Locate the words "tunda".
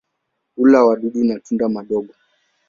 1.39-1.69